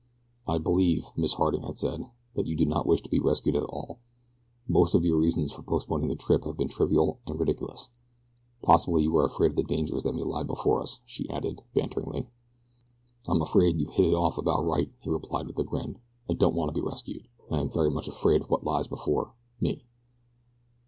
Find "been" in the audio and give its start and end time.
6.57-6.69